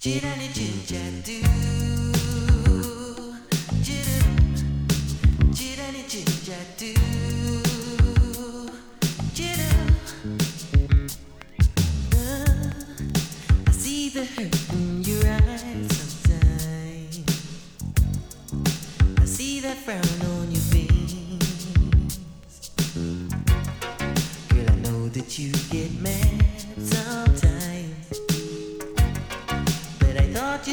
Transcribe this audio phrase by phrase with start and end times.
[0.00, 0.96] Jirani jinja
[13.66, 17.24] I see the hurt in your eyes sometimes.
[19.20, 20.17] I see that frown.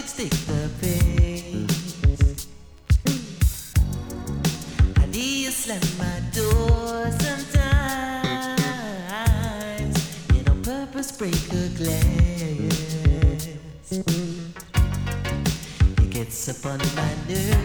[0.08, 2.48] stick the pace.
[4.98, 8.36] I need you slam my door sometimes.
[10.30, 13.06] And on purpose break a glass.
[16.02, 17.65] It gets upon my nerves.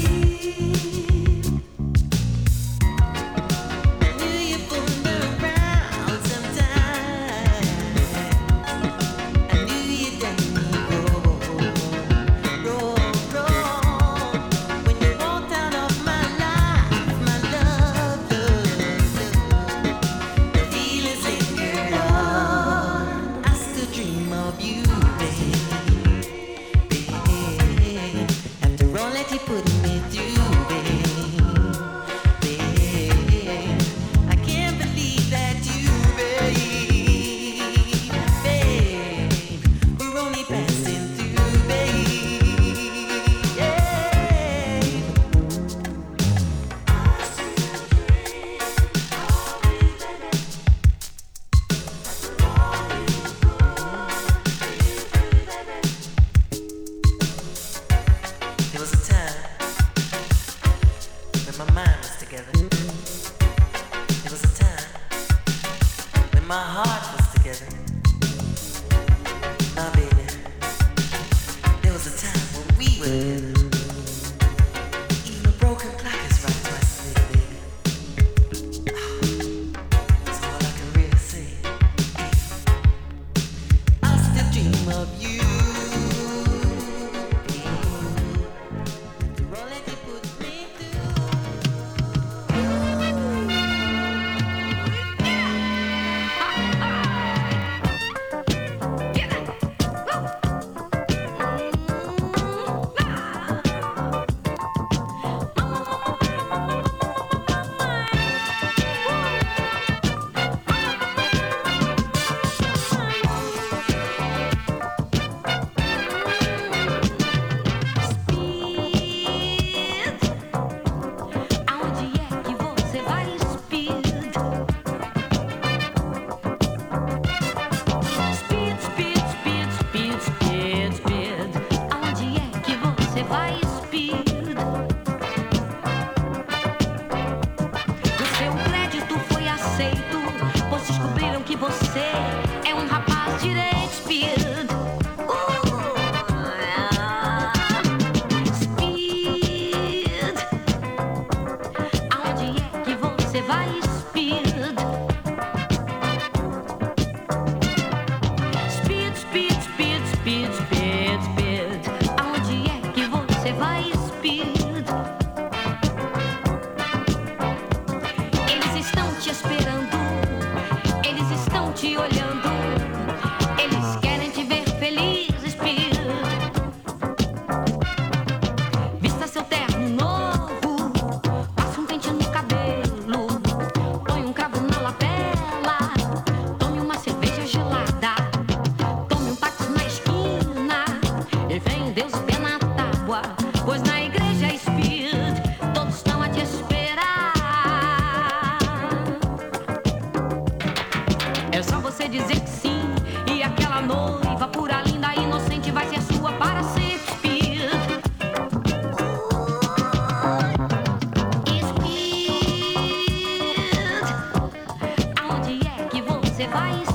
[216.51, 216.90] advice.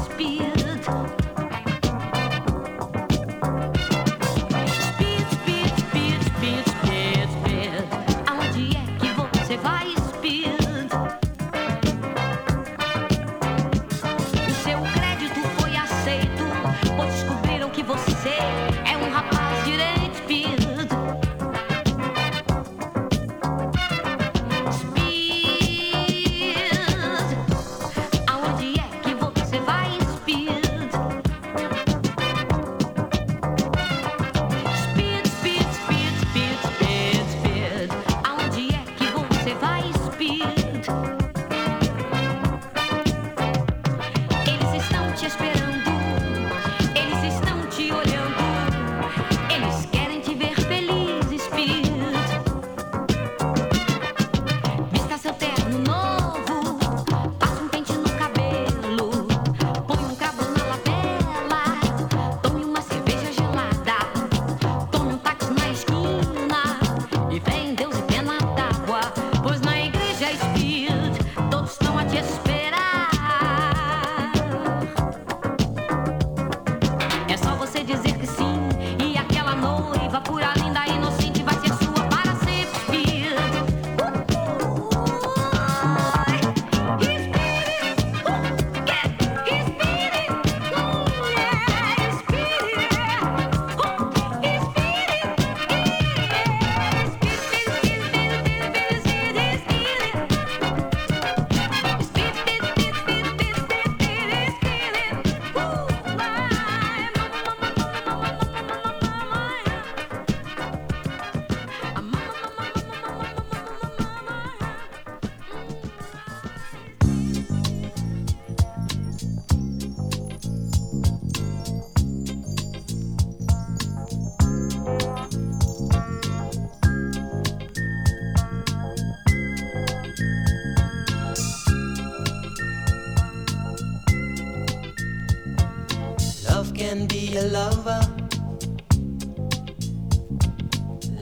[137.47, 138.01] lover.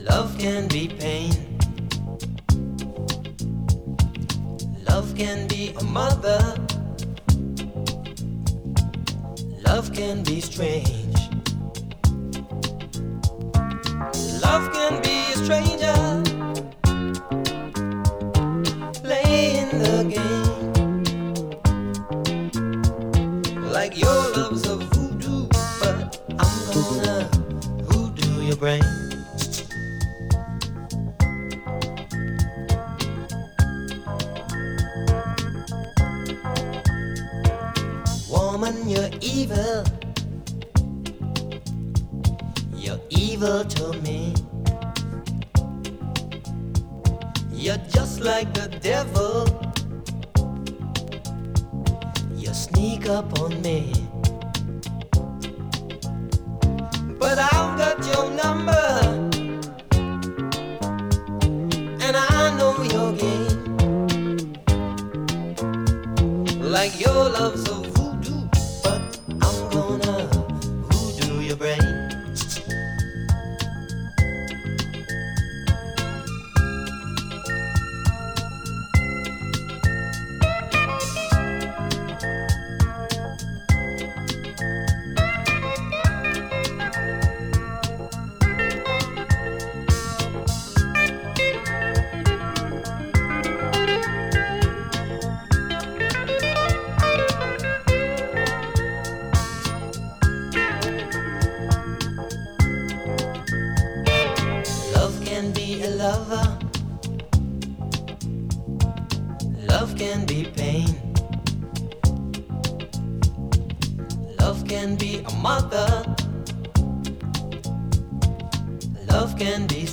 [0.01, 1.33] Love can be pain.
[4.87, 6.39] Love can be a mother.
[9.65, 11.04] Love can be strange.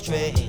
[0.03, 0.42] Can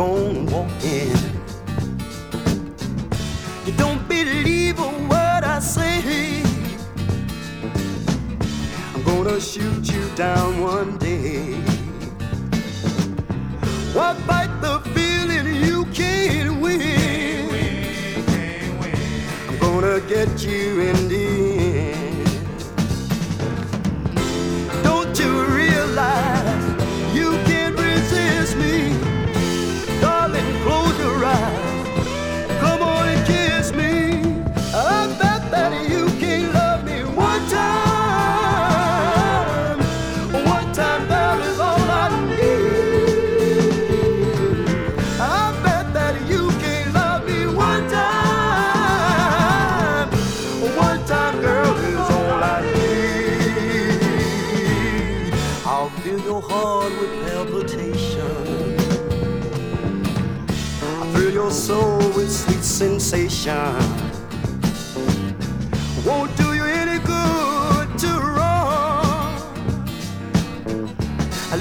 [0.00, 1.19] keep on walking.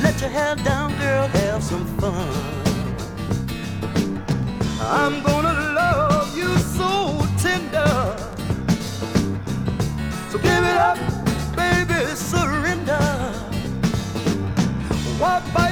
[0.02, 2.30] let your hair down, girl, have some fun.
[4.82, 8.16] I'm gonna love you so tender.
[10.30, 10.98] So give it up,
[11.56, 13.06] baby, surrender.
[15.20, 15.69] What by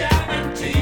[0.00, 0.77] I'll be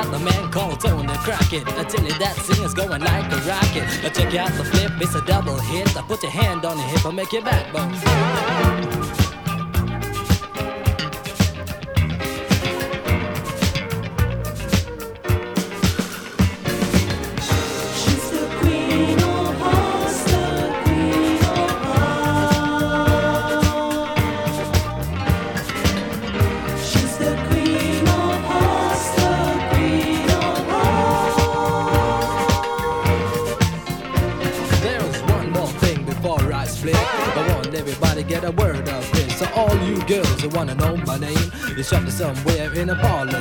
[0.00, 1.66] out the man called Tony Crockett.
[1.68, 3.84] I tell you that singer's going like a rocket.
[4.04, 5.96] I check out the flip, it's a double hit.
[5.96, 8.89] I put your hand on the hip, I make your backbone.
[41.82, 43.39] Shot to somewhere in a parlor.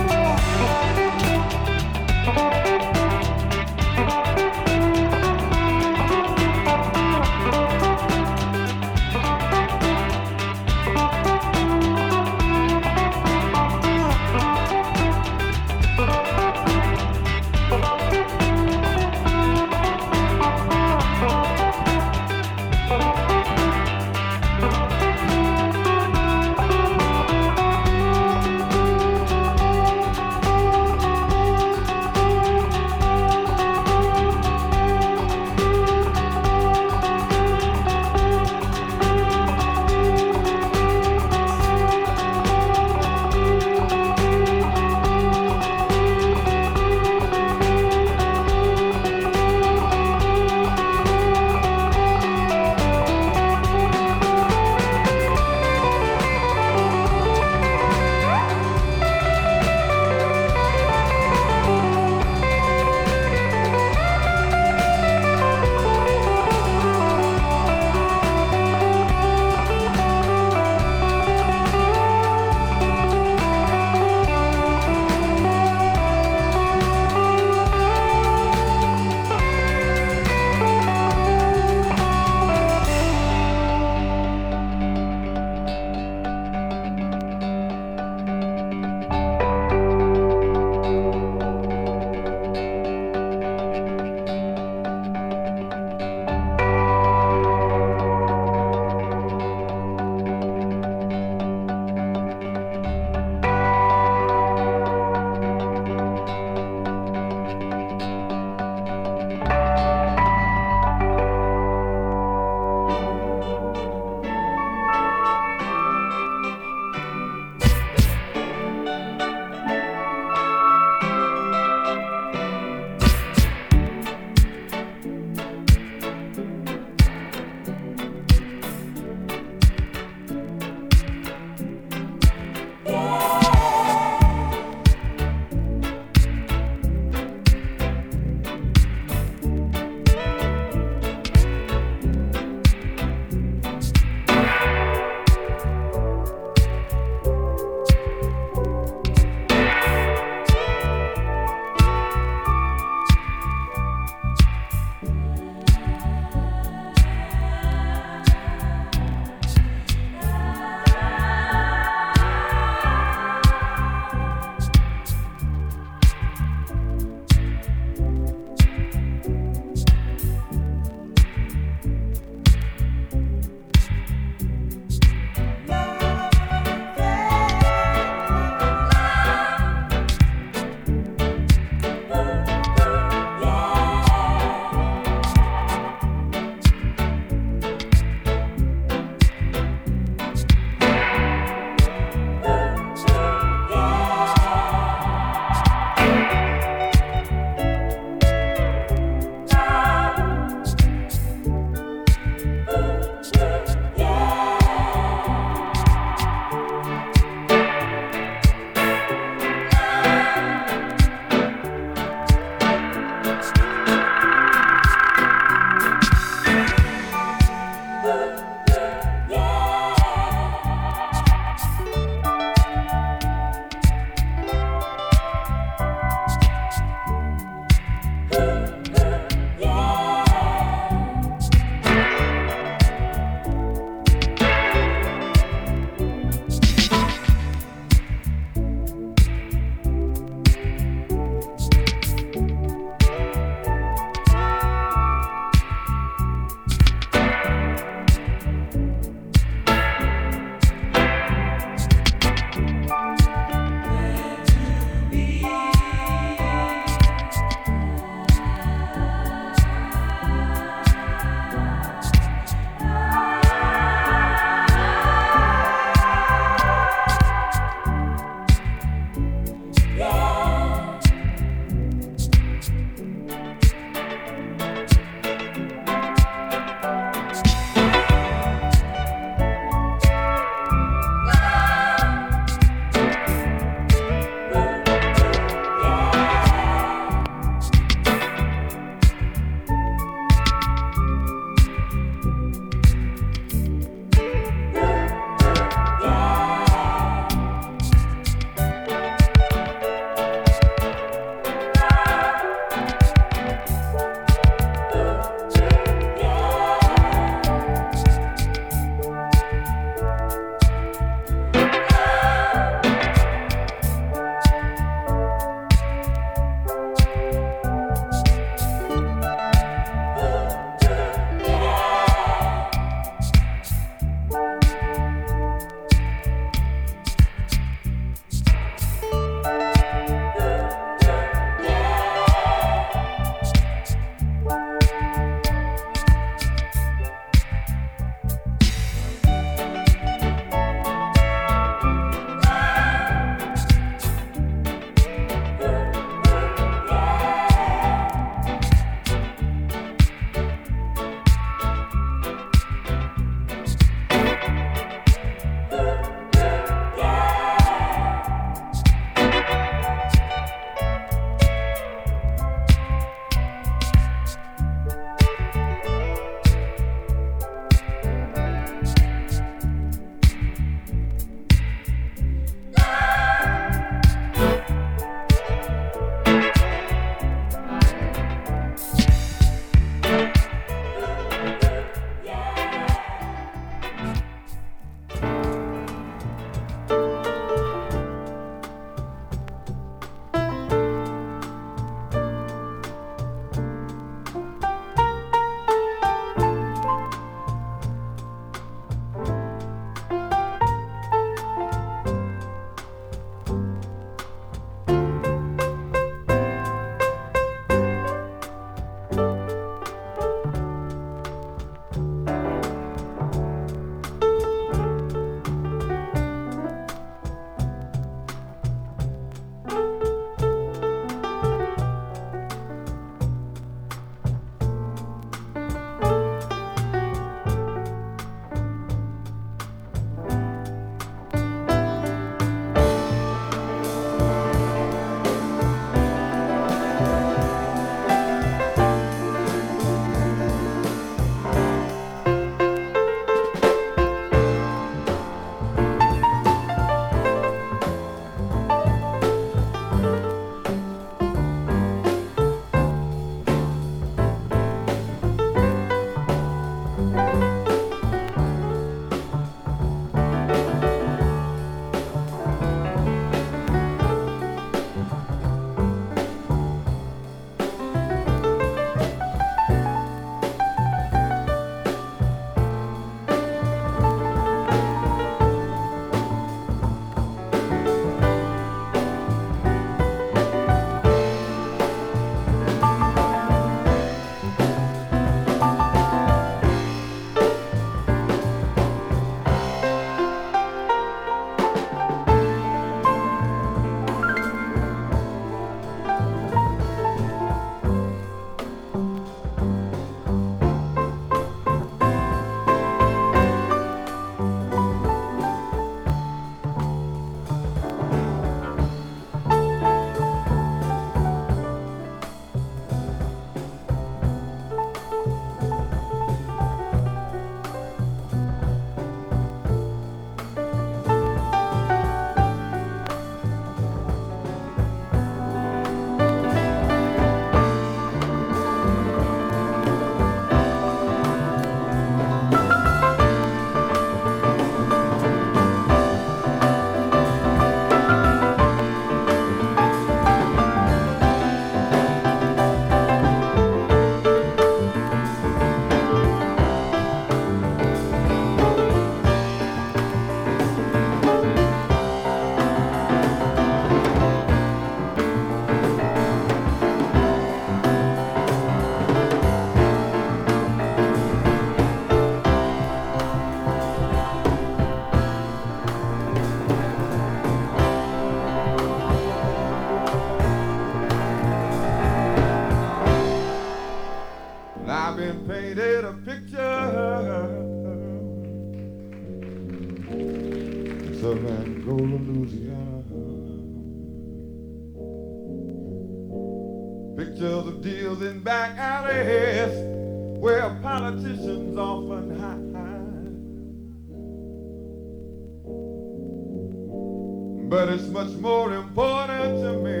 [598.44, 600.00] More important to me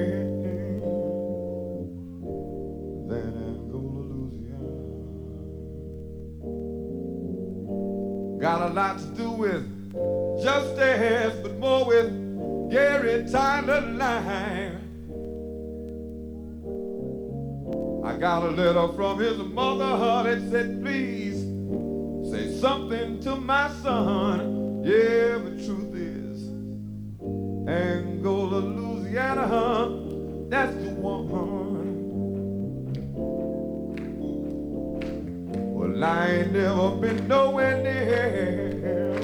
[3.08, 4.74] than Angola, Louisiana.
[8.38, 9.64] Got a lot to do with
[10.42, 12.10] justice, but more with
[12.70, 14.80] Gary Tyler line.
[18.04, 19.96] I got a letter from his mother
[20.28, 21.40] that said, please
[22.30, 24.82] say something to my son.
[24.84, 26.50] Yeah, the truth is,
[27.66, 27.93] Angola,
[29.14, 31.28] That's the one.
[35.72, 39.14] Well, I ain't never been nowhere near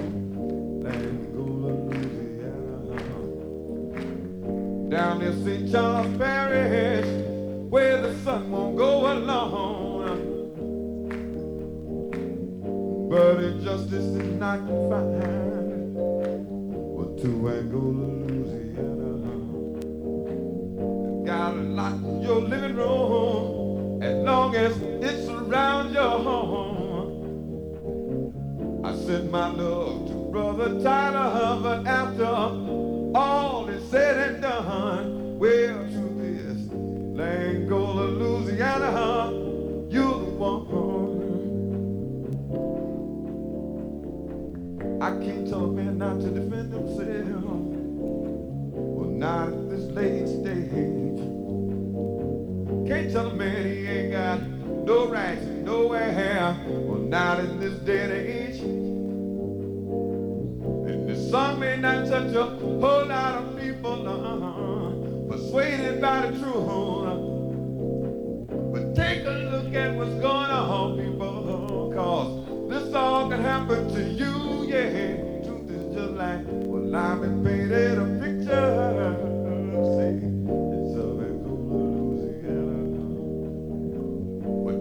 [4.90, 5.72] Down near St.
[5.72, 7.06] Charles Parish,
[7.68, 10.50] where the sun won't go alone.
[13.10, 15.96] But injustice is not confined
[16.96, 18.09] but to Angola,
[29.30, 36.68] my love to Brother Tyler, but after all is said and done, well, truth is,
[37.20, 39.30] Angola, Louisiana,
[39.88, 40.80] you're the one.
[45.00, 47.29] I can't tell a man not to defend himself.
[66.00, 66.66] By the truth.
[68.72, 74.02] But take a look at what's going on, people, cause this all can happen to
[74.02, 75.44] you, yeah.
[75.44, 79.26] Truth is just like, well, I've been painted a picture.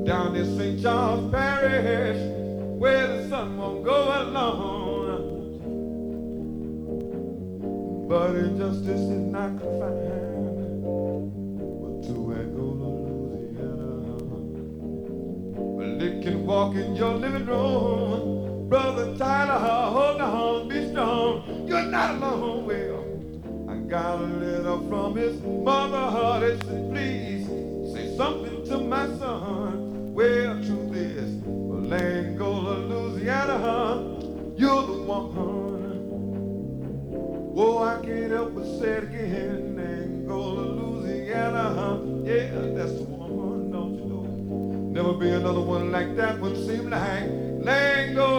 [0.05, 0.82] Down in St.
[0.82, 2.17] Charles Parish,
[2.80, 5.57] where the sun won't go alone.
[8.09, 10.18] But injustice is not confined
[16.50, 18.68] walk in your living room.
[18.70, 21.68] Brother Tyler, hold on, be strong.
[21.68, 22.66] You're not alone.
[22.66, 27.45] Well, I got a letter from his mother that said, please
[27.93, 30.12] say something to my son.
[30.16, 31.43] Well, truth is,
[31.93, 34.18] Angola, Louisiana,
[34.58, 35.60] you're the one.
[37.56, 39.78] Oh, I can't help but say it again.
[39.80, 42.78] Angola, Louisiana, yeah,
[45.00, 48.38] Never be another one like that would seem like Angola,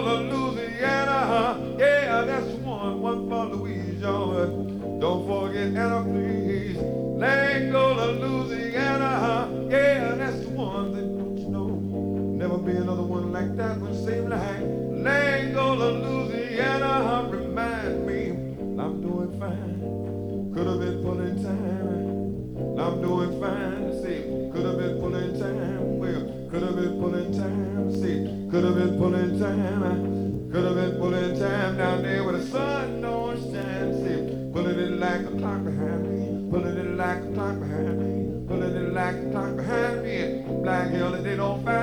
[41.41, 41.80] hell that